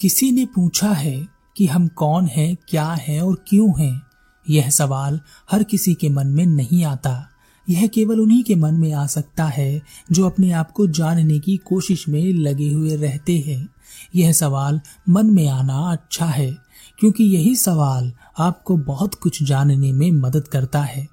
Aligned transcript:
किसी 0.00 0.32
ने 0.32 0.46
पूछा 0.46 0.92
है 0.92 1.28
कि 1.56 1.66
हम 1.66 1.88
कौन 1.88 2.26
हैं, 2.26 2.56
क्या 2.68 2.92
हैं 2.92 3.20
और 3.20 3.44
क्यों 3.48 3.80
हैं? 3.80 4.02
यह 4.50 4.70
सवाल 4.70 5.20
हर 5.50 5.62
किसी 5.62 5.94
के 5.94 6.08
मन 6.08 6.26
में 6.26 6.46
नहीं 6.46 6.84
आता। 6.84 7.28
यह 7.68 7.86
केवल 7.86 8.20
उन्हीं 8.20 8.42
के 8.42 8.54
मन 8.54 8.74
में 8.74 8.92
आ 8.92 9.06
सकता 9.06 9.44
है 9.44 9.82
जो 10.12 10.26
अपने 10.26 10.52
आप 10.52 10.70
को 10.70 10.86
जानने 10.86 11.38
की 11.38 11.56
कोशिश 11.56 12.08
में 12.08 12.24
लगे 12.24 12.72
हुए 12.72 12.96
रहते 12.96 13.38
हैं। 13.38 13.68
यह 14.14 14.32
सवाल 14.32 14.80
मन 15.08 15.26
में 15.26 15.48
आना 15.48 15.92
अच्छा 15.92 16.26
है 16.26 16.56
क्योंकि 16.98 17.24
यही 17.24 17.56
सवाल 17.56 18.12
आपको 18.38 18.76
बहुत 18.76 19.14
कुछ 19.14 19.42
जानने 19.42 19.92
में 19.92 20.10
मदद 20.10 20.48
करता 20.48 20.82
है। 20.82 21.08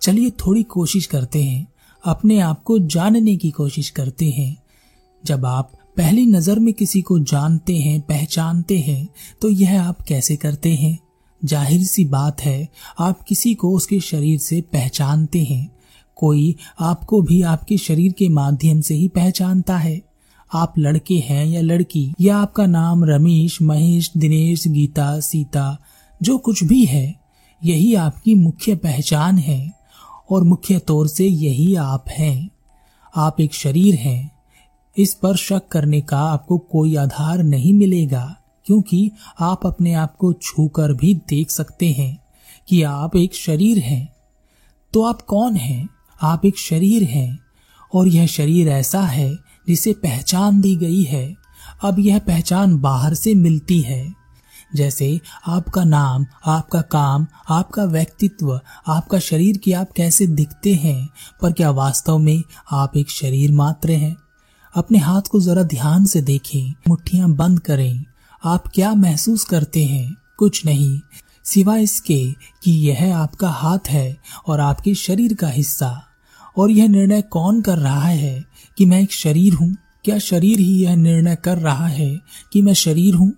चलिए 0.00 0.30
थोड़ी 0.30 0.62
कोशिश 0.62 1.06
करते 1.06 1.44
हैं 1.44 1.72
अपने 2.04 2.40
आप 2.40 2.62
को 2.62 2.78
जानने 2.78 3.36
की 3.36 3.50
कोशिश 3.50 3.90
करते 3.90 4.30
हैं। 4.30 4.62
जब 5.24 5.46
आप 5.46 5.72
पहली 5.96 6.24
नज़र 6.26 6.58
में 6.58 6.72
किसी 6.74 7.00
को 7.02 7.18
जानते 7.18 7.76
हैं, 7.76 8.00
पहचानते 8.00 8.78
हैं 8.78 9.08
तो 9.40 9.48
यह 9.48 9.82
आप 9.82 10.02
कैसे 10.02 10.36
करते 10.36 10.74
हैं? 10.74 10.98
ज़ाहिर 11.42 11.82
सी 11.82 12.04
बात 12.04 12.40
है, 12.40 12.68
आप 13.00 13.22
किसी 13.22 13.54
को 13.54 13.70
उसके 13.70 14.00
शरीर 14.00 14.38
से 14.38 14.60
पहचानते 14.60 15.42
हैं। 15.44 15.70
कोई 16.16 16.54
आपको 16.80 17.20
भी 17.22 17.42
आपके 17.42 17.76
शरीर 17.78 18.12
के 18.12 18.28
माध्यम 18.28 18.80
से 18.80 18.94
ही 18.94 19.08
पहचानता 19.08 19.76
है। 19.76 20.00
आप 20.54 20.74
लड़के 20.78 21.18
हैं 21.18 21.46
या 21.46 21.60
लड़की, 21.60 22.12
या 22.20 22.36
आपका 22.36 22.66
नाम 22.66 23.04
रमेश, 23.04 23.62
महेश, 23.62 24.10
दिनेश, 24.16 24.66
गीता, 24.68 25.20
सीता, 25.20 25.78
जो 26.20 26.38
कुछ 26.38 26.64
भी 26.64 26.84
है, 26.84 27.14
यही 27.64 27.94
आपकी 27.94 28.34
मुख्य 28.34 28.74
पहचान 28.76 29.38
है, 29.38 29.72
और 30.30 30.44
मुख्य 30.44 30.78
तौर 30.78 31.08
से 31.08 31.26
यही 31.26 31.74
आप 31.74 32.04
हैं। 32.08 32.50
आप 33.16 33.40
एक 33.40 33.54
शरीर 33.54 33.94
हैं। 33.94 34.30
इस 34.98 35.14
पर 35.14 35.36
शक 35.36 35.68
करने 35.68 36.00
का 36.00 36.20
आपको 36.20 36.58
कोई 36.58 36.96
आधार 36.96 37.42
नहीं 37.42 37.72
मिलेगा, 37.72 38.36
क्योंकि 38.66 39.10
आप 39.40 39.66
अपने 39.66 39.94
आप 39.94 40.16
को 40.16 40.32
छूकर 40.32 40.92
भी 40.92 41.14
देख 41.14 41.50
सकते 41.50 41.92
हैं 41.92 42.18
कि 42.68 42.82
आप 42.82 43.16
एक 43.16 43.34
शरीर 43.34 43.78
हैं। 43.78 44.12
तो 44.92 45.02
आप 45.02 45.22
कौन 45.22 45.56
हैं? 45.56 45.88
आप 46.22 46.46
एक 46.46 46.58
शरीर 46.58 47.02
हैं, 47.02 47.38
और 47.94 48.08
यह 48.08 48.26
शरीर 48.26 48.68
ऐसा 48.68 49.00
है 49.00 49.38
जिसे 49.68 49.92
पहचान 49.92 50.60
दी 50.60 50.76
गई 50.76 51.02
है। 51.02 51.34
अब 51.84 51.98
यह 51.98 52.18
पहचान 52.18 52.78
बाहर 52.78 53.14
से 53.14 53.34
मिलती 53.34 53.80
है। 53.80 54.12
जैसे 54.74 55.20
आपका 55.46 55.84
नाम, 55.84 56.26
आपका 56.46 56.80
काम, 56.80 57.26
आपका 57.50 57.84
व्यक्तित्व, 57.84 58.60
आपका 58.86 59.18
शरीर 59.18 59.56
की 59.56 59.72
आप 59.72 59.92
कैसे 59.92 60.26
दिखते 60.26 60.74
हैं, 60.74 61.08
पर 61.42 61.52
क्या 61.52 61.70
वास्तव 61.70 62.18
में 62.18 62.42
आप 62.70 62.96
एक 62.96 63.10
शरीर 63.10 63.52
मात्र 63.52 63.90
हैं? 63.90 64.16
अपने 64.76 64.98
हाथ 64.98 65.22
को 65.22 65.40
जरा 65.40 65.62
ध्यान 65.62 66.04
से 66.04 66.22
देखें 66.22 66.74
मुट्ठियाँ 66.88 67.30
बंद 67.30 67.60
करें। 67.60 68.04
आप 68.44 68.64
क्या 68.74 68.94
महसूस 68.94 69.44
करते 69.44 69.84
हैं? 69.84 70.16
कुछ 70.38 70.66
नहीं। 70.66 71.00
सिवाय 71.44 71.82
इसके 71.82 72.32
कि 72.62 72.70
यह 72.70 73.16
आपका 73.16 73.50
हाथ 73.50 73.78
है 73.88 74.16
और 74.46 74.60
आपके 74.60 74.94
शरीर 74.94 75.34
का 75.34 75.48
हिस्सा। 75.48 76.02
और 76.58 76.70
यह 76.70 76.88
निर्णय 76.88 77.22
कौन 77.22 77.62
कर 77.62 77.78
रहा 77.78 78.04
है 78.04 78.44
कि 78.78 78.86
मैं 78.86 79.00
एक 79.00 79.12
शरीर 79.12 79.54
हूँ? 79.54 79.76
क्या 80.04 80.18
शरीर 80.18 80.58
ही 80.58 80.84
यह 80.84 80.96
निर्णय 80.96 81.36
कर 81.36 81.58
रहा 81.58 81.86
है 81.86 82.20
कि 82.52 82.62
मैं 82.62 82.74
शरीर 82.74 83.14
हूँ? 83.14 83.32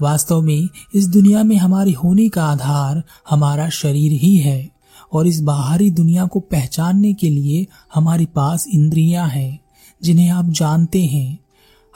वास्तव 0.00 0.42
में 0.42 0.68
इस 0.94 1.08
दुनिया 1.08 1.42
में 1.42 1.56
हमारे 1.56 1.92
होने 1.92 2.28
का 2.28 2.44
आधार 2.44 3.02
हमारा 3.30 3.68
शरीर 3.68 4.12
ही 4.12 4.36
है। 4.36 4.70
और 5.12 5.26
इस 5.26 5.40
बाहरी 5.40 5.90
दुनिया 5.90 6.26
को 6.26 6.40
पहचानने 6.40 7.14
के 7.14 7.30
लिए 7.30 7.66
हमारे 7.94 8.26
पास 8.26 8.66
इंद्रियाँ 8.68 9.28
हैं। 9.28 9.59
जिन्हें 10.02 10.30
आप 10.30 10.50
जानते 10.50 11.06
हैं, 11.06 11.38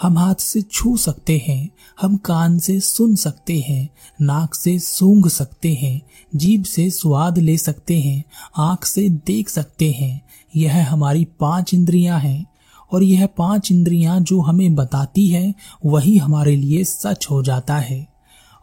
हम 0.03 0.19
हाथ 0.19 0.35
से 0.35 0.63
छू 0.63 0.97
सकते 0.97 1.45
हैं, 1.49 1.71
हम 2.01 2.17
कान 2.17 2.59
से 2.59 2.81
सुन 2.81 3.17
सकते 3.17 3.61
हैं, 3.69 3.89
नाक 4.21 4.55
से 4.55 4.79
सूंघ 4.79 5.29
सकते 5.29 5.75
हैं, 5.75 6.03
जीभ 6.37 6.65
से 6.65 6.91
स्वाद 6.91 7.39
ले 7.39 7.59
सकते 7.59 8.01
हैं, 8.01 8.25
आँख 8.57 8.85
से 8.85 9.09
देख 9.09 9.49
सकते 9.49 9.93
हैं। 9.93 10.23
यह 10.57 10.93
हमारी 10.93 11.25
पाँच 11.25 11.75
इंद्रियाँ 11.75 12.21
हैं 12.21 12.47
और 12.93 13.03
यह 13.03 13.27
पाँच 13.27 13.73
इंद्रियाँ 13.73 14.21
जो 14.21 14.41
हमें 14.41 14.75
बताती 14.75 15.29
है, 15.29 15.55
वही 15.85 16.17
हमारे 16.17 16.57
लिए 16.57 16.85
सच 16.85 17.27
हो 17.31 17.43
जाता 17.43 17.77
है। 17.77 18.09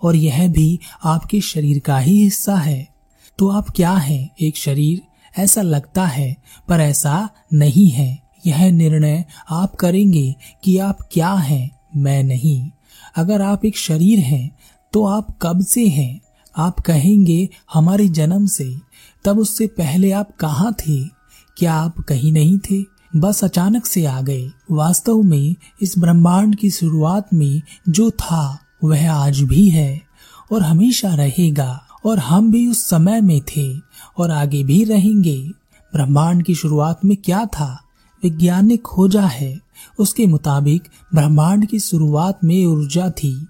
और 0.04 0.16
यह 0.16 0.48
भी 0.48 0.80
आपके 1.04 1.42
शरीर 1.42 1.80
का 1.80 2.00
ही 2.00 2.24
हिस्सा 2.24 2.56
है। 2.56 2.90
तो 3.38 3.48
आप 3.48 3.70
क्या 3.70 3.94
हैं? 3.94 4.30
एक 4.42 4.58
शरीर 4.58 5.02
ऐसा 5.38 5.62
लगता 5.62 6.06
है, 6.06 6.38
पर 6.68 6.80
ऐसा 6.80 7.30
नहीं 7.54 7.90
है। 7.90 8.31
यह 8.46 8.72
निर्णय 8.72 9.26
आप 9.50 9.76
करेंगे 9.76 10.36
कि 10.64 10.78
आप 10.78 10.98
क्या 11.12 11.34
हैं, 11.34 11.72
मैं 11.96 12.24
नहीं। 12.24 12.70
अगर 13.16 13.42
आप 13.42 13.66
एक 13.66 13.78
शरीर 13.78 14.20
हैं 14.20 14.56
तो 14.94 15.06
आप 15.06 15.38
कब 15.42 15.66
से 15.66 15.88
हैं? 15.88 16.22
आप 16.58 16.80
कहेंगे, 16.80 17.50
हमारे 17.74 18.08
जन्म 18.08 18.46
से। 18.46 18.76
तब 19.26 19.40
उससे 19.40 19.68
पहले 19.68 20.12
आप 20.12 20.36
कहाँ 20.36 20.74
थे? 20.74 21.04
क्या 21.58 21.74
आप 21.74 22.00
कहीं 22.00 22.32
नहीं 22.32 22.58
थे? 22.58 22.84
बस 23.16 23.44
अचानक 23.44 23.86
से 23.86 24.06
आ 24.06 24.22
गए। 24.22 24.50
वास्तव 24.72 25.22
में, 25.22 25.56
इस 25.82 25.96
ब्रह्मांड 26.00 26.56
की 26.56 26.70
शुरुआत 26.70 27.34
में 27.34 27.62
जो 27.90 28.12
था, 28.12 28.60
वह 28.84 29.12
आज 29.12 29.42
भी 29.42 29.70
है, 29.70 30.02
और 30.52 30.64
हमेशा 30.64 31.16
रहेगा, 31.16 31.86
और 32.06 32.20
हम 32.20 32.52
भी 32.52 32.68
उस 32.68 32.90
समय 32.90 33.22
में 33.22 33.42
थे, 33.42 33.78
और 34.18 34.32
आगे 34.32 34.64
भी 34.64 34.84
रहेंगे। 34.84 35.52
ब्रह्मांड 35.94 36.44
की 36.44 36.56
शुरुआत 36.56 37.06
में 37.06 37.18
क्या 37.18 37.46
था? 37.46 37.84
वैज्ञानिक 38.24 38.82
खोजा 38.82 39.26
है। 39.26 39.60
उसके 40.00 40.26
मुताबिक, 40.26 40.84
ब्रह्मांड 41.16 41.66
की 41.68 41.80
शुरुआत 41.80 42.40
में 42.44 42.66
ऊर्जा 42.66 43.10
थी। 43.10 43.48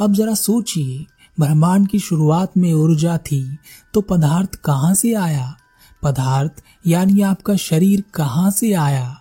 अब 0.00 0.12
जरा 0.12 0.34
सोचिए, 0.34 1.06
ब्रह्मांड 1.40 1.88
की 1.88 1.98
शुरुआत 1.98 2.56
में 2.56 2.72
ऊर्जा 2.72 3.18
थी 3.18 3.58
तो 3.94 4.00
पदार्थ 4.00 4.54
कहाँ 4.54 4.94
से 4.94 5.14
आया? 5.14 5.56
पदार्थ, 6.02 6.52
यानी 6.86 7.20
आपका 7.20 7.56
शरीर 7.56 8.04
कहाँ 8.14 8.50
से 8.50 8.72
आया? 8.72 9.18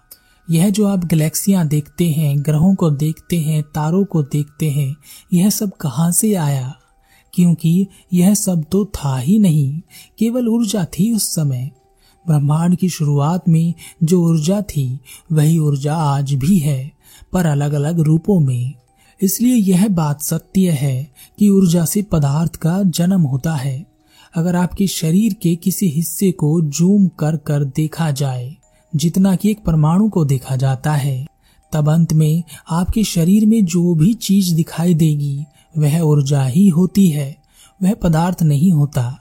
यह 0.49 0.69
जो 0.69 0.87
आप 0.87 1.05
गैलेक्सियाँ 1.05 1.67
देखते 1.67 2.09
हैं, 2.11 2.45
ग्रहों 2.45 2.75
को 2.75 2.89
देखते 2.89 3.37
हैं, 3.37 3.63
तारों 3.63 4.03
को 4.05 4.23
देखते 4.23 4.69
हैं, 4.69 4.95
यह 5.33 5.49
सब 5.49 5.71
कहाँ 5.77 6.11
से 6.11 6.33
आया? 6.33 6.75
क्योंकि 7.33 7.87
यह 8.13 8.33
सब 8.33 8.65
तो 8.71 8.85
था 8.85 9.17
ही 9.17 9.39
नहीं, 9.39 9.81
केवल 10.19 10.47
ऊर्जा 10.47 10.85
थी 10.85 11.13
उस 11.15 11.35
समय। 11.35 11.71
ब्रह्मांड 12.27 12.75
की 12.75 12.89
शुरुआत 12.89 13.49
में 13.49 13.73
जो 14.03 14.23
ऊर्जा 14.23 14.61
थी, 14.61 14.99
वही 15.31 15.59
ऊर्जा 15.59 15.95
आज 15.95 16.33
भी 16.33 16.57
है, 16.57 16.91
पर 17.33 17.45
अलग 17.45 17.73
अलग 17.73 17.99
रूपों 17.99 18.39
में। 18.39 18.73
इसलिए 19.21 19.55
यह 19.55 19.87
बात 19.87 20.21
सत्य 20.21 20.69
है 20.69 21.11
कि 21.39 21.49
ऊर्जा 21.49 21.85
से 21.85 22.01
पदार्थ 22.01 22.55
का 22.55 22.83
जन्म 22.83 23.21
होता 23.21 23.55
है। 23.55 23.85
अगर 24.35 24.55
आपके 24.55 24.87
शरीर 24.87 25.33
के 25.33 25.55
किसी 25.55 25.87
हिस्से 25.87 26.31
को 26.31 26.61
जूम 26.61 27.07
कर 27.07 27.37
कर 27.37 27.63
देखा 27.63 28.11
जाए, 28.11 28.55
जितना 28.95 29.35
कि 29.35 29.51
एक 29.51 29.63
परमाणु 29.65 30.09
को 30.09 30.25
देखा 30.25 30.55
जाता 30.55 30.93
है, 30.93 31.27
तब 31.71 31.89
अंत 31.89 32.13
में 32.13 32.43
आपके 32.69 33.03
शरीर 33.03 33.45
में 33.45 33.65
जो 33.65 33.95
भी 33.95 34.13
चीज़ 34.13 34.55
दिखाई 34.55 34.93
देगी, 34.93 35.45
वह 35.77 35.99
ऊर्जा 35.99 36.45
ही 36.45 36.67
होती 36.67 37.07
है, 37.07 37.37
वह 37.83 37.93
पदार्थ 37.93 38.43
नहीं 38.43 38.71
होता। 38.71 39.17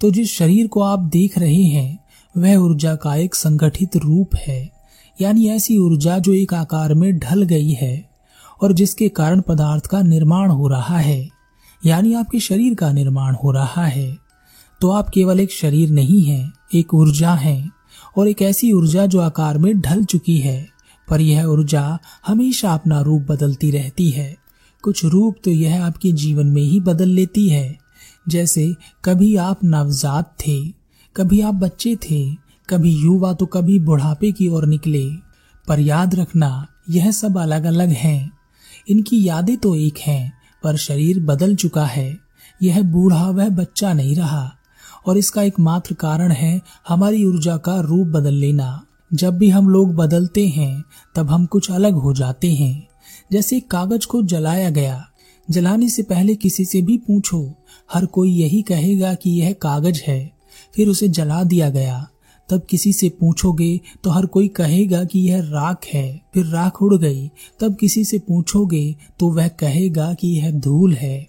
तो 0.00 0.10
जिस 0.10 0.32
शरीर 0.32 0.66
को 0.66 0.80
आप 0.80 0.98
देख 0.98 1.38
रहे 1.38 1.62
हैं 1.62 1.98
वह 2.36 2.56
ऊर्जा 2.56 2.96
का 2.96 3.14
एक 3.14 3.34
संगठित 3.34 3.96
रूप 3.96 4.30
है। 4.36 4.70
यानी 5.20 5.48
ऐसी 5.48 5.78
ऊर्जा 5.78 6.18
जो 6.18 6.32
एक 6.32 6.54
आकार 6.54 6.94
में 6.94 7.18
ढल 7.18 7.42
गई 7.42 7.70
है 7.70 8.10
और 8.62 8.72
जिसके 8.72 9.08
कारण 9.08 9.40
पदार्थ 9.40 9.86
का 9.86 10.02
निर्माण 10.02 10.50
हो 10.50 10.68
रहा 10.68 10.98
है। 10.98 11.28
यानी 11.86 12.14
आपके 12.14 12.40
शरीर 12.40 12.74
का 12.74 12.92
निर्माण 12.92 13.34
हो 13.34 13.50
रहा 13.50 13.86
है। 13.86 14.18
तो 14.80 14.90
आप 14.90 15.08
केवल 15.08 15.40
एक 15.40 15.52
शरीर 15.52 15.90
नहीं 15.90 16.22
है, 16.22 16.50
एक 16.74 16.94
ऊर्जा 16.94 17.34
है 17.34 17.70
और 18.16 18.28
एक 18.28 18.42
ऐसी 18.42 18.72
ऊर्जा 18.72 19.06
जो 19.06 19.20
आकार 19.20 19.58
में 19.58 19.80
ढल 19.80 20.04
चुकी 20.04 20.38
है। 20.38 20.68
पर 21.08 21.20
यह 21.20 21.44
ऊर्जा 21.44 21.98
हमेशा 22.26 22.74
अपना 22.74 23.00
रूप 23.00 23.22
बदलती 23.22 23.70
रहती 23.70 24.10
है। 24.10 24.36
कुछ 24.82 25.04
रूप 25.04 25.36
तो 25.44 25.50
यह 25.50 25.84
आपके 25.84 26.12
जीवन 26.12 26.46
में 26.46 26.62
ही 26.62 26.80
बदल 26.80 27.08
लेती 27.08 27.48
है। 27.48 27.78
जैसे 28.28 28.74
कभी 29.04 29.36
आप 29.36 29.60
नवजात 29.64 30.36
थे 30.40 30.77
कभी 31.16 31.40
आप 31.40 31.54
बच्चे 31.54 31.96
थे, 31.96 32.34
कभी 32.70 32.94
युवा 32.94 33.32
तो 33.32 33.46
कभी 33.46 33.78
बुढ़ापे 33.78 34.32
की 34.32 34.48
ओर 34.48 34.66
निकले। 34.66 35.10
पर 35.68 35.80
याद 35.80 36.14
रखना, 36.14 36.66
यह 36.90 37.10
सब 37.10 37.38
अलग 37.38 37.64
अलग 37.64 37.88
हैं। 37.88 38.32
इनकी 38.88 39.28
यादें 39.28 39.56
तो 39.56 39.74
एक 39.74 39.98
हैं, 39.98 40.32
पर 40.64 40.76
शरीर 40.76 41.20
बदल 41.20 41.56
चुका 41.56 41.84
है। 41.84 42.18
यह 42.62 42.82
बूढ़ा 42.82 43.30
वह 43.30 43.48
बच्चा 43.48 43.92
नहीं 43.92 44.16
रहा। 44.16 44.54
और 45.06 45.16
इसका 45.16 45.42
एकमात्र 45.42 45.94
कारण 45.94 46.32
है 46.32 46.60
हमारी 46.88 47.24
ऊर्जा 47.24 47.56
का 47.56 47.80
रूप 47.80 48.06
बदल 48.06 48.34
लेना। 48.34 48.86
जब 49.14 49.38
भी 49.38 49.48
हम 49.48 49.68
लोग 49.68 49.94
बदलते 49.94 50.48
हैं, 50.48 50.84
तब 51.14 51.30
हम 51.30 51.46
कुछ 51.46 51.70
अलग 51.70 51.92
हो 51.92 52.14
जाते 52.14 52.54
हैं। 52.54 52.88
जैसे 53.32 53.60
कागज़ 53.60 54.06
को 54.06 54.22
जलाया 54.22 54.70
गया। 54.70 55.10
जलाने 55.50 55.88
से 55.88 56.02
पहले 56.02 56.34
किसी 56.34 56.64
से 56.64 56.82
भी 56.82 56.98
पूछो, 56.98 57.54
हर 57.92 58.06
कोई 58.06 58.30
यही 58.30 58.62
कहेगा 58.62 59.14
कि 59.14 59.30
यह 59.30 59.52
कागज़ 59.52 60.00
है। 60.06 60.37
फिर 60.74 60.88
उसे 60.88 61.08
जला 61.08 61.42
दिया 61.44 61.70
गया। 61.70 62.06
तब 62.48 62.62
किसी 62.70 62.92
से 62.92 63.08
पूछोगे 63.08 63.80
तो 64.04 64.10
हर 64.10 64.26
कोई 64.26 64.48
कहेगा 64.48 65.02
कि 65.04 65.20
यह 65.20 65.40
राख 65.42 65.84
है, 65.86 66.20
फिर 66.34 66.46
राख 66.46 66.82
उड़ 66.82 66.94
गई। 66.94 67.30
तब 67.60 67.76
किसी 67.76 68.04
से 68.04 68.18
पूछोगे 68.18 68.96
तो 69.20 69.28
वह 69.28 69.48
कहेगा 69.48 70.12
कि 70.14 70.28
यह 70.28 70.50
धूल 70.50 70.94
है। 70.94 71.26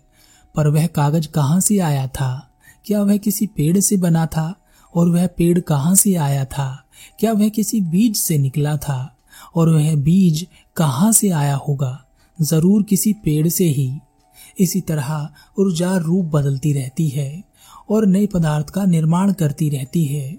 पर 0.55 0.67
वह 0.67 0.87
कागज़ 0.87 1.27
कहाँ 1.27 1.59
से 1.59 1.79
आया 1.79 2.07
था? 2.07 2.49
क्या 2.85 3.01
वह 3.01 3.17
किसी 3.17 3.47
पेड़ 3.47 3.79
से 3.79 3.97
बना 3.97 4.25
था? 4.25 4.53
और 4.95 5.09
वह 5.09 5.27
पेड़ 5.27 5.59
कहाँ 5.59 5.95
से 5.95 6.15
आया 6.15 6.45
था? 6.45 6.85
क्या 7.19 7.31
वह 7.33 7.49
किसी 7.49 7.81
बीज 7.81 8.15
से 8.15 8.37
निकला 8.37 8.77
था? 8.77 9.15
और 9.55 9.69
वह 9.69 9.95
बीज 9.95 10.45
कहाँ 10.75 11.11
से 11.11 11.29
आया 11.29 11.55
होगा? 11.55 12.05
ज़रूर 12.41 12.83
किसी 12.83 13.13
पेड़ 13.13 13.47
से 13.47 13.65
ही। 13.65 13.91
इसी 14.59 14.81
तरह 14.81 15.29
ऊर्जा 15.59 15.97
रूप 15.97 16.25
बदलती 16.25 16.73
रहती 16.73 17.07
है। 17.09 17.43
और 17.89 18.05
नए 18.05 18.25
पदार्थ 18.27 18.69
का 18.69 18.85
निर्माण 18.85 19.33
करती 19.33 19.69
रहती 19.69 20.05
है। 20.05 20.37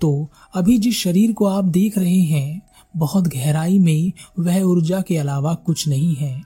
तो 0.00 0.28
अभी 0.54 0.78
जिस 0.78 0.96
शरीर 0.96 1.32
को 1.32 1.44
आप 1.46 1.64
देख 1.66 1.98
रहे 1.98 2.20
हैं, 2.20 2.62
बहुत 2.94 3.28
गहराई 3.28 3.78
में 3.78 4.12
वह 4.38 4.60
ऊर्जा 4.62 5.00
के 5.00 5.16
अलावा 5.16 5.54
कुछ 5.56 5.86
नहीं 5.88 6.14
है। 6.14 6.42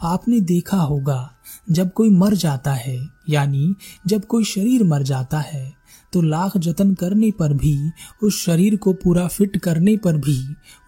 आपने 0.00 0.40
देखा 0.42 0.76
होगा, 0.76 1.30
जब 1.70 1.92
कोई 1.92 2.10
मर 2.10 2.34
जाता 2.36 2.72
है, 2.72 2.98
यानी 3.28 3.74
जब 4.06 4.24
कोई 4.24 4.44
शरीर 4.44 4.84
मर 4.84 5.02
जाता 5.02 5.38
है 5.40 5.72
तो 6.12 6.20
लाख 6.22 6.56
जतन 6.56 6.92
करने 6.94 7.30
पर 7.30 7.52
भी, 7.54 7.76
उस 8.22 8.42
शरीर 8.44 8.76
को 8.76 8.92
पूरा 8.94 9.26
फिट 9.28 9.56
करने 9.56 9.96
पर 9.96 10.16
भी 10.16 10.38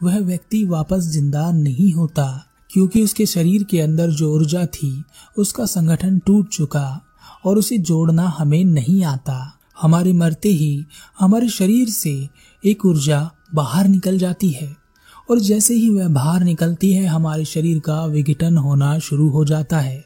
वह 0.03 0.19
व्यक्ति 0.19 0.65
वापस 0.65 1.03
ज़िंदा 1.05 1.51
नहीं 1.53 1.93
होता, 1.93 2.25
क्योंकि 2.71 3.03
उसके 3.03 3.27
शरीर 3.27 3.63
के 3.63 3.81
अंदर 3.81 4.11
जो 4.11 4.33
ऊर्जा 4.35 4.65
थी, 4.67 5.03
उसका 5.39 5.67
संगठन 5.67 6.19
टूट 6.19 6.49
चुका। 6.49 7.01
और 7.45 7.59
उसे 7.59 7.79
जोड़ना 7.79 8.29
हमें 8.29 8.65
नहीं 8.65 9.05
आता। 9.05 9.59
हमारे 9.83 10.13
मरते 10.13 10.49
ही 10.49 10.85
हमारे 11.21 11.49
शरीर 11.49 11.89
से 11.89 12.29
एक 12.65 12.85
ऊर्जा 12.87 13.31
बाहर 13.55 13.89
निकल 13.89 14.19
जाती 14.19 14.49
है 14.51 14.77
और 15.31 15.39
जैसे 15.39 15.75
ही 15.75 15.89
वह 15.91 16.09
बाहर 16.09 16.45
निकलती 16.45 16.93
है, 16.93 17.07
हमारे 17.07 17.45
शरीर 17.45 17.79
का 17.79 18.05
विघटन 18.07 18.57
होना 18.57 18.99
शुरू 18.99 19.29
हो 19.29 19.45
जाता 19.45 19.81
है। 19.81 20.05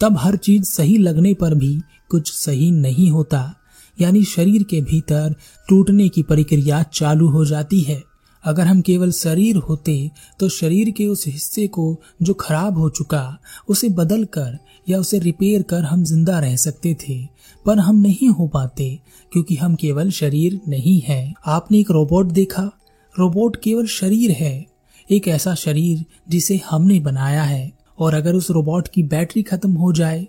तब 0.00 0.16
हर 0.18 0.36
चीज़ 0.36 0.64
सही 0.64 0.96
लगने 0.98 1.32
पर 1.34 1.54
भी 1.54 1.80
कुछ 2.08 2.32
सही 2.32 2.70
नहीं 2.70 3.10
होता, 3.10 3.54
यानी 4.00 4.24
शरीर 4.24 4.62
के 4.62 4.80
भीतर 4.80 5.34
टूटने 5.68 6.08
की 6.08 6.22
प्रक्रिया 6.22 6.82
चालू 6.82 7.28
हो 7.28 7.44
जाती 7.44 7.80
है। 7.80 8.02
अगर 8.46 8.66
हम 8.66 8.80
केवल 8.80 9.10
शरीर 9.12 9.56
होते 9.58 10.10
तो 10.40 10.48
शरीर 10.48 10.90
के 10.90 11.06
उस 11.06 11.26
हिस्से 11.26 11.66
को 11.68 11.84
जो 12.22 12.34
खराब 12.34 12.78
हो 12.78 12.88
चुका, 12.90 13.38
उसे 13.68 13.88
बदल 13.90 14.24
कर 14.32 14.58
या 14.88 14.98
उसे 14.98 15.18
रिपेयर 15.18 15.62
कर 15.62 15.84
हम 15.84 16.04
ज़िंदा 16.04 16.38
रह 16.40 16.56
सकते 16.56 16.96
थे। 17.02 17.18
पर 17.66 17.78
हम 17.78 17.96
नहीं 17.96 18.28
हो 18.28 18.46
पाते, 18.48 18.98
क्योंकि 19.32 19.56
हम 19.56 19.74
केवल 19.74 20.10
शरीर 20.10 20.60
नहीं 20.68 21.00
है। 21.00 21.34
आपने 21.46 21.78
एक 21.78 21.90
रोबोट 21.90 22.26
देखा? 22.26 22.70
रोबोट 23.14 23.56
केवल 23.56 23.86
शरीर 23.86 24.30
है। 24.30 24.64
एक 25.08 25.28
ऐसा 25.28 25.54
शरीर 25.54 26.04
जिसे 26.28 26.60
हमने 26.70 27.00
बनाया 27.00 27.42
है। 27.42 27.70
और 27.98 28.14
अगर 28.14 28.34
उस 28.34 28.50
रोबोट 28.50 28.88
की 28.88 29.02
बैटरी 29.04 29.42
खत्म 29.42 29.72
हो 29.72 29.92
जाए, 29.92 30.26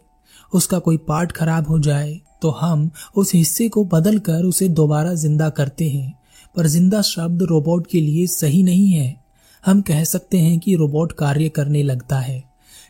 उसका 0.53 0.79
कोई 0.79 0.97
पार्ट 0.97 1.31
खराब 1.31 1.67
हो 1.67 1.79
जाए 1.79 2.19
तो 2.41 2.49
हम 2.51 2.89
उस 3.15 3.33
हिस्से 3.33 3.67
को 3.69 3.83
बदल 3.85 4.17
कर 4.19 4.43
उसे 4.43 4.67
दोबारा 4.69 5.13
ज़िंदा 5.13 5.49
करते 5.49 5.89
हैं। 5.89 6.13
पर 6.57 6.67
ज़िंदा 6.67 7.01
शब्द 7.01 7.41
रोबोट 7.43 7.87
के 7.87 8.01
लिए 8.01 8.27
सही 8.27 8.63
नहीं 8.63 8.91
है। 8.91 9.15
हम 9.63 9.81
कह 9.81 10.03
सकते 10.03 10.37
हैं 10.37 10.57
कि 10.59 10.75
रोबोट 10.75 11.11
कार्य 11.11 11.49
करने 11.49 11.83
लगता 11.83 12.19
है, 12.19 12.43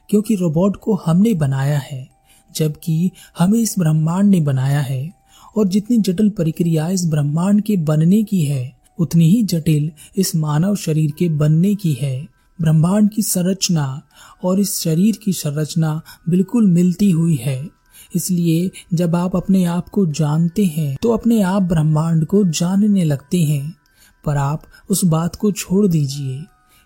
क्योंकि 0.09 0.35
रोबोट 0.35 0.75
को 0.75 0.95
हमने 0.95 1.33
बनाया 1.33 1.77
है, 1.79 2.07
जबकि 2.55 3.11
हमें 3.39 3.59
इस 3.59 3.75
ब्रह्मांड 3.79 4.29
ने 4.29 4.41
बनाया 4.41 4.79
है, 4.79 5.11
और 5.57 5.67
जितनी 5.67 5.97
जटिल 5.97 6.29
प्रक्रिया 6.29 6.87
इस 6.89 7.05
ब्रह्मांड 7.05 7.61
के 7.61 7.77
बनने 7.77 8.23
की 8.23 8.41
है, 8.41 8.73
उतनी 8.99 9.29
ही 9.29 9.43
जटिल 9.43 9.91
इस 10.17 10.35
मानव 10.35 10.75
शरीर 10.75 11.11
के 11.11 11.29
बनने 11.29 11.75
की 11.75 11.93
है। 11.93 12.27
ब्रह्मांड 12.59 13.09
की 13.09 13.21
संरचना 13.21 14.01
और 14.43 14.59
इस 14.59 14.79
शरीर 14.79 15.17
की 15.23 15.33
संरचना 15.33 16.01
बिल्कुल 16.29 16.67
मिलती 16.67 17.09
हुई 17.11 17.35
है। 17.35 17.76
इसलिए 18.15 18.71
जब 18.93 19.15
आप 19.15 19.35
अपने 19.35 19.63
आप 19.65 19.89
को 19.89 20.05
जानते 20.05 20.65
हैं 20.65 20.97
तो 21.01 21.11
अपने 21.11 21.41
आप 21.41 21.61
ब्रह्मांड 21.61 22.25
को 22.25 22.43
जानने 22.43 23.03
लगते 23.03 23.43
हैं। 23.43 23.75
पर 24.25 24.37
आप 24.37 24.63
उस 24.89 25.03
बात 25.05 25.35
को 25.35 25.51
छोड़ 25.51 25.87
दीजिए। 25.87 26.43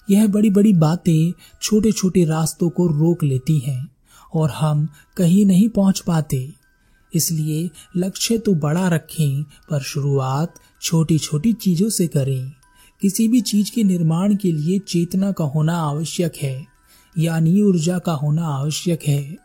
यह 0.10 0.28
बड़ी 0.28 0.50
बड़ी 0.50 0.74
बातें 0.74 1.32
छोटे 1.62 1.92
छोटे 1.92 2.26
रास्तों 2.26 2.70
को 2.70 2.88
रोक 2.88 3.24
लेती 3.24 3.58
हैं, 3.60 3.88
और 4.34 4.50
हम 4.50 4.88
कहीं 5.18 5.46
नहीं 5.46 5.70
पहुँच 5.70 6.00
पाते। 6.00 6.54
इसलिए 7.14 7.70
लक्ष्य 7.98 8.38
तो 8.38 8.54
बड़ा 8.54 8.88
रखें, 8.88 9.44
पर 9.44 9.82
शुरुआत 9.82 10.54
छोटी 10.82 11.18
छोटी 11.18 11.54
चीज़ों 11.54 11.90
से 11.90 12.08
करें। 12.08 12.52
किसी 13.02 13.28
भी 13.28 13.42
चीज़ 13.42 13.72
के 13.72 13.84
निर्माण 13.84 14.36
के 14.36 14.52
लिए 14.52 14.80
चेतना 14.80 15.32
का 15.32 15.44
होना 15.46 15.78
आवश्यक 15.78 16.34
है, 16.42 16.66
यानी 17.18 17.62
ऊर्जा 17.62 17.98
का 18.00 18.14
होना 18.14 18.48
आवश्यक 18.48 19.00
है। 19.08 19.38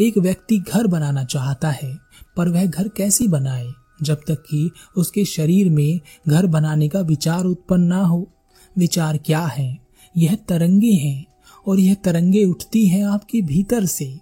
एक 0.00 0.18
व्यक्ति 0.18 0.58
घर 0.58 0.86
बनाना 0.86 1.24
चाहता 1.24 1.70
है, 1.70 1.98
पर 2.36 2.48
वह 2.48 2.66
घर 2.66 2.88
कैसे 2.88 3.28
बनाए, 3.28 3.68
जब 4.02 4.14
तक 4.14 4.34
कि 4.34 4.70
उसके 4.96 5.24
शरीर 5.24 5.70
में 5.70 6.00
घर 6.28 6.46
बनाने 6.46 6.88
का 6.88 7.00
विचार 7.00 7.44
उत्पन्न 7.44 7.82
ना 7.82 8.04
हो? 8.04 8.30
विचार 8.78 9.16
क्या 9.16 9.46
है? 9.46 9.78
यह 10.16 10.34
तरंगे 10.34 10.92
हैं, 10.92 11.24
और 11.66 11.80
यह 11.80 11.94
तरंगे 11.94 12.44
उठती 12.44 12.86
हैं 12.86 13.04
आपके 13.04 13.42
भीतर 13.42 13.86
से। 13.86 14.18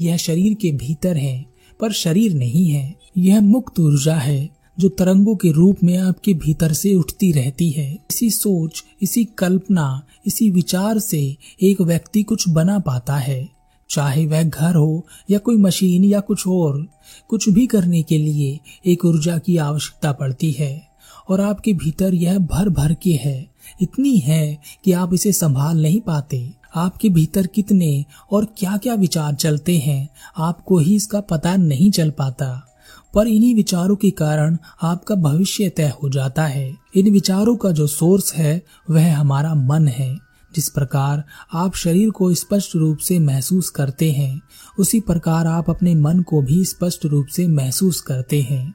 यह 0.00 0.16
शरीर 0.16 0.54
के 0.54 0.72
भीतर 0.72 1.16
है, 1.16 1.46
पर 1.80 1.92
शरीर 1.92 2.34
नहीं 2.34 2.66
है। 2.66 2.94
यह 3.18 3.40
मुक्त 3.40 3.80
ऊर्जा 3.80 4.14
है, 4.14 4.50
जो 4.78 4.88
तरंगों 4.88 5.36
के 5.36 5.52
रूप 5.52 5.76
में 5.84 5.98
आपके 5.98 6.34
भीतर 6.34 6.72
से 6.72 6.94
उठती 6.94 7.32
रहती 7.32 7.70
है। 7.70 7.94
इसी 8.10 8.30
सोच, 8.30 8.84
इसी 9.02 9.24
कल्पना, 9.24 10.06
इसी 10.26 10.50
विचार 10.50 10.98
से 10.98 11.36
एक 11.62 11.80
व्यक्ति 11.80 12.22
कुछ 12.22 12.48
बना 12.48 12.78
पाता 12.78 13.16
है। 13.16 13.59
चाहे 13.90 14.26
वह 14.26 14.42
घर 14.42 14.74
हो 14.74 15.06
या 15.30 15.38
कोई 15.38 15.56
मशीन 15.56 16.04
या 16.04 16.20
कुछ 16.20 16.46
और, 16.46 16.86
कुछ 17.28 17.48
भी 17.48 17.66
करने 17.66 18.02
के 18.02 18.18
लिए 18.18 18.60
एक 18.86 19.04
ऊर्जा 19.04 19.38
की 19.38 19.56
आवश्यकता 19.56 20.12
पड़ती 20.12 20.52
है, 20.52 20.88
और 21.28 21.40
आपके 21.40 21.72
भीतर 21.72 22.14
यह 22.14 22.38
भर 22.38 22.68
भर 22.68 22.94
के 22.94 23.10
है, 23.10 23.50
इतनी 23.82 24.18
है 24.18 24.58
कि 24.84 24.92
आप 24.92 25.14
इसे 25.14 25.32
संभाल 25.32 25.82
नहीं 25.82 26.00
पाते। 26.00 26.50
आपके 26.76 27.08
भीतर 27.08 27.46
कितने 27.46 28.04
और 28.32 28.44
क्या 28.44 28.76
क्या 28.76 28.94
विचार 28.94 29.34
चलते 29.34 29.78
हैं, 29.78 30.08
आपको 30.38 30.78
ही 30.78 30.94
इसका 30.94 31.20
पता 31.20 31.56
नहीं 31.56 31.90
चल 31.90 32.10
पाता। 32.10 32.66
पर 33.14 33.26
इन्हीं 33.26 33.54
विचारों 33.54 33.96
के 33.96 34.10
कारण 34.10 34.58
आपका 34.82 35.14
भविष्य 35.14 35.68
तय 35.68 35.92
हो 36.02 36.08
जाता 36.08 36.46
है। 36.46 36.76
इन 36.96 37.10
विचारों 37.10 37.56
का 37.56 37.70
जो 37.70 37.86
सोर्स 37.86 38.34
है, 38.34 38.62
वह 38.90 39.16
हमारा 39.16 39.54
मन 39.54 39.88
है। 39.88 40.29
जिस 40.54 40.68
प्रकार 40.68 41.24
आप 41.54 41.74
शरीर 41.74 42.10
को 42.10 42.34
स्पष्ट 42.34 42.76
रूप 42.76 42.98
से 42.98 43.18
महसूस 43.18 43.70
करते 43.70 44.12
हैं, 44.12 44.40
उसी 44.78 45.00
प्रकार 45.00 45.46
आप 45.46 45.70
अपने 45.70 45.94
मन 45.94 46.20
को 46.20 46.42
भी 46.42 46.64
स्पष्ट 46.64 47.06
रूप 47.06 47.26
से 47.26 47.48
महसूस 47.48 48.00
करते 48.00 48.42
हैं। 48.42 48.74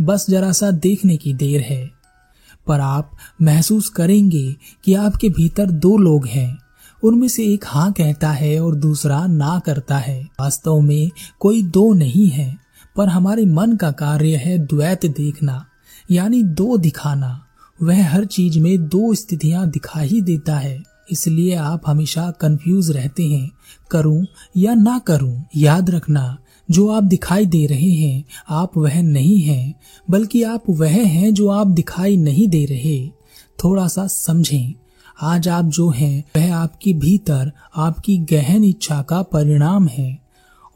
बस 0.00 0.26
जरा 0.30 0.52
सा 0.52 0.70
देखने 0.70 1.16
की 1.16 1.34
देर 1.34 1.60
है। 1.60 1.90
पर 2.66 2.80
आप 2.80 3.10
महसूस 3.42 3.88
करेंगे 3.88 4.56
कि 4.84 4.94
आपके 4.94 5.28
भीतर 5.28 5.70
दो 5.70 5.96
लोग 5.96 6.26
हैं। 6.26 6.58
उनमें 7.04 7.28
से 7.28 7.44
एक 7.44 7.64
हाँ 7.66 7.92
कहता 7.92 8.30
है 8.30 8.60
और 8.60 8.74
दूसरा 8.74 9.26
ना 9.26 9.58
करता 9.58 9.98
है। 9.98 10.28
वास्तव 10.40 10.80
में 10.80 11.10
कोई 11.40 11.62
दो 11.62 11.92
नहीं 11.92 12.28
है, 12.28 12.58
पर 12.96 13.08
हमारे 13.08 13.46
मन 13.46 13.76
का 13.76 13.90
कार्य 13.90 14.36
है 14.36 14.58
द्वैत 14.58 15.06
देखना, 15.06 15.66
यानी 16.10 16.42
दो 16.42 16.76
दिखाना। 16.76 17.46
वह 17.82 18.08
हर 18.08 18.24
चीज़ 18.24 18.58
में 18.58 18.88
दो 18.88 19.14
स्थितियाँ 19.14 19.70
दिखा 19.70 20.00
ही 20.00 20.20
देता 20.20 20.58
है। 20.58 20.82
इसलिए 21.12 21.54
आप 21.54 21.82
हमेशा 21.86 22.30
कंफ्यूज 22.30 22.90
रहते 22.90 23.26
हैं। 23.26 23.50
करूँ 23.90 24.26
या 24.56 24.74
ना 24.74 24.98
करूँ, 24.98 25.44
याद 25.56 25.90
रखना, 25.90 26.38
जो 26.70 26.88
आप 26.88 27.02
दिखाई 27.02 27.46
दे 27.46 27.66
रहे 27.66 27.90
हैं, 27.90 28.24
आप 28.50 28.76
वह 28.76 29.02
नहीं 29.02 29.40
हैं, 29.40 29.74
बल्कि 30.10 30.42
आप 30.42 30.62
वह 30.70 31.06
हैं 31.06 31.34
जो 31.34 31.48
आप 31.48 31.66
दिखाई 31.66 32.16
नहीं 32.16 32.48
दे 32.48 32.64
रहे। 32.64 33.08
थोड़ा 33.64 33.88
सा 33.88 34.06
समझें। 34.06 34.72
आज 35.22 35.48
आप 35.48 35.64
जो 35.64 35.90
हैं, 35.90 36.24
वह 36.36 36.54
आपकी 36.54 36.94
भीतर, 36.94 37.52
आपकी 37.76 38.18
गहन 38.18 38.64
इच्छा 38.64 39.02
का 39.02 39.22
परिणाम 39.22 39.88
है। 39.88 40.22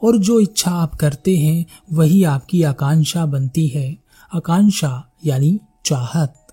और 0.03 0.17
जो 0.17 0.39
इच्छा 0.39 0.71
आप 0.71 0.95
करते 0.95 1.37
हैं, 1.37 1.65
वही 1.93 2.23
आपकी 2.23 2.63
आकांक्षा 2.63 3.25
बनती 3.25 3.67
है। 3.67 3.97
आकांक्षा, 4.35 5.05
यानी 5.25 5.59
चाहत। 5.85 6.46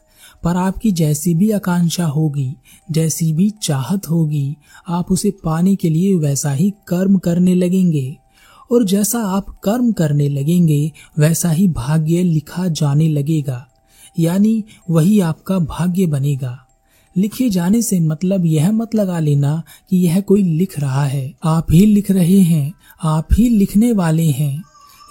पर 0.44 0.56
आपकी 0.56 0.92
जैसी 0.92 1.34
भी 1.34 1.50
आकांक्षा 1.50 2.06
होगी, 2.06 2.54
जैसी 2.90 3.32
भी 3.32 3.50
चाहत 3.50 4.10
होगी, 4.10 4.56
आप 4.88 5.12
उसे 5.12 5.30
पाने 5.30 5.76
के 5.76 5.90
लिए 5.90 6.14
वैसा 6.14 6.52
ही 6.52 6.74
कर्म 6.88 7.18
करने 7.18 7.54
लगेंगे। 7.54 8.16
और 8.72 8.84
जैसा 8.84 9.18
आप 9.18 9.60
कर्म 9.64 9.92
करने 9.92 10.28
लगेंगे, 10.28 10.92
वैसा 11.18 11.50
ही 11.50 11.68
भाग्य 11.68 12.22
लिखा 12.22 12.68
जाने 12.68 13.08
लगेगा। 13.08 13.68
यानी 14.18 14.64
वही 14.90 15.20
आपका 15.20 15.58
भाग्य 15.58 16.06
बनेगा। 16.06 16.60
लिखे 17.16 17.50
जाने 17.50 17.82
से 17.82 18.00
मतलब 18.00 18.46
यह 18.46 18.72
मत 18.72 18.94
लगा 18.94 19.18
लेना 19.18 19.62
कि 19.90 19.96
यह 19.96 20.20
कोई 20.20 20.42
लिख 20.42 20.80
रहा 20.80 21.04
है। 21.04 21.34
आप 21.44 21.66
ही 21.72 21.86
लिख 21.86 22.10
रहे 22.10 22.38
हैं, 22.38 22.72
आप 23.02 23.28
ही 23.32 23.48
लिखने 23.48 23.92
वाले 23.92 24.30
हैं। 24.30 24.62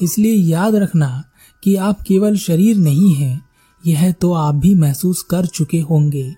इसलिए 0.02 0.34
याद 0.34 0.76
रखना 0.76 1.24
कि 1.64 1.76
आप 1.76 2.02
केवल 2.02 2.38
शरीर 2.38 2.78
नहीं 2.78 3.14
हैं 3.16 3.42
यह 3.88 4.12
तो 4.12 4.34
आप 4.34 4.56
भी 4.56 4.76
महसूस 4.76 5.22
कर 5.22 5.46
चुके 5.46 5.80
होंगे। 5.80 6.36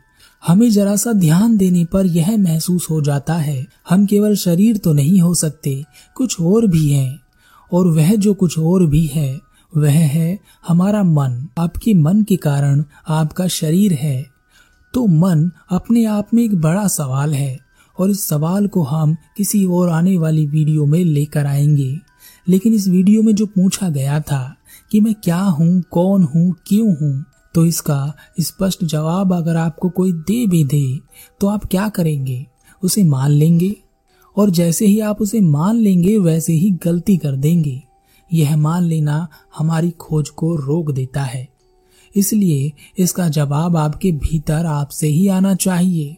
हमें 0.47 0.71
जरा 0.71 0.95
सा 0.95 1.13
ध्यान 1.13 1.57
देने 1.57 1.85
पर 1.85 2.05
यह 2.05 2.37
महसूस 2.37 2.87
हो 2.89 3.01
जाता 3.01 3.33
है। 3.33 3.67
हम 3.89 4.05
केवल 4.05 4.35
शरीर 4.35 4.77
तो 4.77 4.93
नहीं 4.93 5.21
हो 5.21 5.33
सकते, 5.33 5.85
कुछ 6.15 6.41
और 6.41 6.67
भी 6.67 6.91
है। 6.91 7.19
और 7.73 7.87
वह 7.87 8.15
जो 8.15 8.33
कुछ 8.33 8.59
और 8.59 8.85
भी 8.85 9.05
है, 9.05 9.39
वह 9.77 9.91
है 9.91 10.39
हमारा 10.67 11.03
मन। 11.03 11.47
आपके 11.57 11.93
मन 11.93 12.21
के 12.21 12.35
कारण 12.35 12.83
आपका 13.07 13.47
शरीर 13.47 13.93
है। 13.93 14.25
तो 14.93 15.07
मन 15.07 15.51
अपने 15.69 16.05
आप 16.05 16.27
में 16.33 16.43
एक 16.43 16.61
बड़ा 16.61 16.87
सवाल 16.87 17.33
है, 17.33 17.59
और 17.99 18.09
इस 18.09 18.27
सवाल 18.27 18.67
को 18.67 18.83
हम 18.83 19.15
किसी 19.37 19.65
और 19.65 19.89
आने 19.89 20.17
वाली 20.17 20.47
वीडियो 20.47 20.85
में 20.85 21.03
लेकर 21.03 21.45
आएँगे। 21.45 21.99
लेकिन 22.49 22.73
इस 22.73 22.87
वीडियो 22.87 23.21
में 23.23 23.35
जो 23.35 23.45
पूछा 23.45 23.89
गया 23.89 24.19
था 24.19 24.55
कि 24.91 25.01
मैं 25.01 25.15
क्या 25.23 25.41
हूँ, 25.41 25.83
कौन 25.91 26.23
हूँ, 26.23 26.55
क्यों 26.67 26.95
हूँ 26.95 27.25
तो 27.55 27.65
इसका 27.65 28.13
स्पष्ट 28.39 28.83
इस 28.83 28.89
जवाब 28.89 29.33
अगर 29.33 29.55
आपको 29.55 29.89
कोई 29.89 30.11
दे 30.11 30.47
भी 30.47 30.65
दे 30.65 30.99
तो 31.39 31.47
आप 31.47 31.65
क्या 31.65 31.89
करेंगे? 31.89 32.45
उसे 32.83 33.03
मान 33.03 33.31
लेंगे। 33.31 33.75
और 34.37 34.49
जैसे 34.49 34.85
ही 34.85 34.99
आप 34.99 35.21
उसे 35.21 35.41
मान 35.41 35.75
लेंगे, 35.75 36.17
वैसे 36.17 36.53
ही 36.53 36.71
गलती 36.71 37.17
कर 37.17 37.35
देंगे। 37.35 37.83
यह 38.33 38.57
मान 38.57 38.83
लेना 38.83 39.27
हमारी 39.57 39.89
खोज 39.89 40.29
को 40.29 40.55
रोक 40.55 40.91
देता 40.91 41.23
है। 41.23 41.47
इसलिए 42.15 42.71
इसका 42.97 43.29
जवाब 43.29 43.77
आपके 43.77 44.11
भीतर 44.11 44.65
आपसे 44.65 45.07
ही 45.07 45.27
आना 45.27 45.55
चाहिए। 45.55 46.17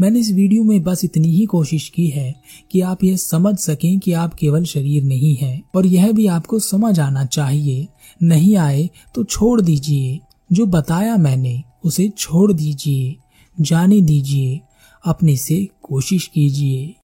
मैंने 0.00 0.20
इस 0.20 0.32
वीडियो 0.32 0.64
में 0.64 0.82
बस 0.82 1.04
इतनी 1.04 1.28
ही 1.28 1.46
कोशिश 1.46 1.88
की 1.88 2.06
है 2.06 2.42
कि 2.70 2.80
आप 2.80 3.04
यह 3.04 3.16
समझ 3.16 3.58
सकें 3.58 3.98
कि 3.98 4.12
आप 4.12 4.34
केवल 4.34 4.64
शरीर 4.64 5.02
नहीं 5.02 5.36
हैं, 5.36 5.62
और 5.74 5.86
यह 5.86 6.12
भी 6.12 6.26
आपको 6.26 6.58
समझ 6.58 7.00
आना 7.00 7.24
चाहिए। 7.24 7.88
नहीं 8.22 8.56
आए 8.56 8.90
तो 9.14 9.24
छोड़ 9.24 9.60
दीजिए। 9.60 10.20
जो 10.52 10.66
बताया 10.66 11.16
मैंने 11.16 11.62
उसे 11.84 12.08
छोड़ 12.08 12.52
दीजिए 12.52 13.16
जाने 13.60 14.00
दीजिए 14.00 14.60
अपने 15.04 15.36
से 15.36 15.68
कोशिश 15.82 16.26
कीजिए। 16.26 16.94